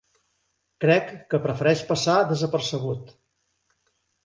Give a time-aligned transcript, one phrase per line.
[0.85, 3.15] Crec que prefereix passar desapercebut.